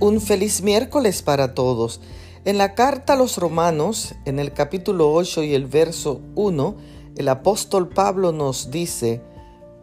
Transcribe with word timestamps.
Un 0.00 0.22
feliz 0.22 0.62
miércoles 0.62 1.20
para 1.20 1.52
todos. 1.52 2.00
En 2.46 2.56
la 2.56 2.74
carta 2.74 3.12
a 3.12 3.16
los 3.16 3.36
romanos, 3.36 4.14
en 4.24 4.38
el 4.38 4.54
capítulo 4.54 5.12
8 5.12 5.42
y 5.42 5.52
el 5.52 5.66
verso 5.66 6.22
1, 6.36 6.74
el 7.16 7.28
apóstol 7.28 7.90
Pablo 7.90 8.32
nos 8.32 8.70
dice, 8.70 9.20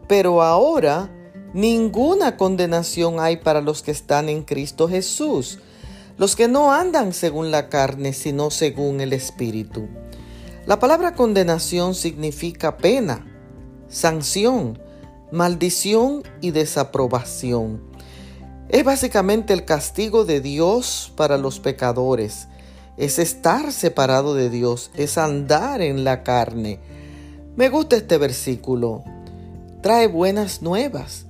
pero 0.08 0.42
ahora 0.42 1.08
ninguna 1.54 2.36
condenación 2.36 3.20
hay 3.20 3.36
para 3.36 3.60
los 3.60 3.82
que 3.82 3.92
están 3.92 4.28
en 4.28 4.42
Cristo 4.42 4.88
Jesús, 4.88 5.60
los 6.16 6.34
que 6.34 6.48
no 6.48 6.72
andan 6.72 7.12
según 7.12 7.52
la 7.52 7.68
carne, 7.68 8.12
sino 8.12 8.50
según 8.50 9.00
el 9.00 9.12
Espíritu. 9.12 9.86
La 10.66 10.80
palabra 10.80 11.14
condenación 11.14 11.94
significa 11.94 12.76
pena, 12.76 13.24
sanción, 13.88 14.80
maldición 15.30 16.24
y 16.40 16.50
desaprobación. 16.50 17.86
Es 18.68 18.84
básicamente 18.84 19.54
el 19.54 19.64
castigo 19.64 20.26
de 20.26 20.42
Dios 20.42 21.10
para 21.16 21.38
los 21.38 21.58
pecadores. 21.58 22.48
Es 22.98 23.18
estar 23.18 23.72
separado 23.72 24.34
de 24.34 24.50
Dios, 24.50 24.90
es 24.94 25.16
andar 25.16 25.80
en 25.80 26.04
la 26.04 26.22
carne. 26.22 26.78
Me 27.56 27.70
gusta 27.70 27.96
este 27.96 28.18
versículo. 28.18 29.04
Trae 29.80 30.06
buenas 30.06 30.60
nuevas. 30.60 31.24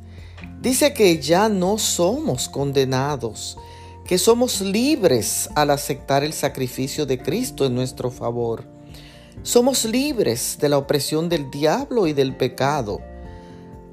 Dice 0.60 0.92
que 0.92 1.20
ya 1.20 1.48
no 1.48 1.78
somos 1.78 2.48
condenados, 2.48 3.56
que 4.04 4.18
somos 4.18 4.60
libres 4.60 5.48
al 5.54 5.70
aceptar 5.70 6.24
el 6.24 6.32
sacrificio 6.32 7.06
de 7.06 7.22
Cristo 7.22 7.66
en 7.66 7.74
nuestro 7.76 8.10
favor. 8.10 8.64
Somos 9.44 9.84
libres 9.84 10.58
de 10.60 10.68
la 10.68 10.78
opresión 10.78 11.28
del 11.28 11.52
diablo 11.52 12.08
y 12.08 12.14
del 12.14 12.36
pecado. 12.36 13.00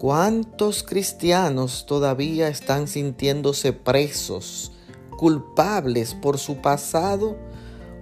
¿Cuántos 0.06 0.84
cristianos 0.84 1.88
todavía 1.88 2.48
están 2.48 2.88
sintiéndose 2.88 3.74
presos, 3.74 4.72
culpables 5.18 6.14
por 6.14 6.38
su 6.38 6.58
pasado 6.58 7.36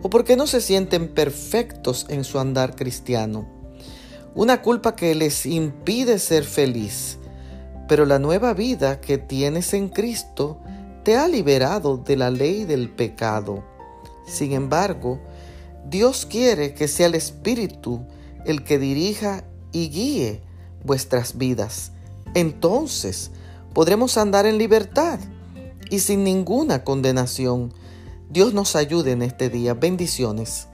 o 0.01 0.09
porque 0.09 0.35
no 0.35 0.45
se 0.45 0.59
sienten 0.59 1.07
perfectos 1.07 2.05
en 2.09 2.25
su 2.25 2.39
andar 2.39 2.75
cristiano? 2.75 3.47
Una 4.35 4.61
culpa 4.61 4.97
que 4.97 5.15
les 5.15 5.45
impide 5.45 6.19
ser 6.19 6.43
feliz, 6.43 7.19
pero 7.87 8.05
la 8.05 8.19
nueva 8.19 8.53
vida 8.53 8.99
que 8.99 9.17
tienes 9.17 9.73
en 9.73 9.87
Cristo 9.87 10.59
te 11.05 11.15
ha 11.15 11.29
liberado 11.29 11.95
de 11.95 12.17
la 12.17 12.31
ley 12.31 12.65
del 12.65 12.89
pecado. 12.89 13.63
Sin 14.27 14.51
embargo, 14.51 15.21
Dios 15.89 16.25
quiere 16.25 16.73
que 16.73 16.89
sea 16.89 17.07
el 17.07 17.15
Espíritu 17.15 18.05
el 18.43 18.65
que 18.65 18.77
dirija 18.77 19.45
y 19.71 19.87
guíe 19.87 20.41
vuestras 20.83 21.37
vidas. 21.37 21.91
Entonces 22.33 23.31
podremos 23.73 24.17
andar 24.17 24.45
en 24.45 24.57
libertad 24.57 25.19
y 25.89 25.99
sin 25.99 26.23
ninguna 26.23 26.83
condenación. 26.83 27.73
Dios 28.29 28.53
nos 28.53 28.75
ayude 28.75 29.11
en 29.11 29.21
este 29.21 29.49
día. 29.49 29.73
Bendiciones. 29.73 30.67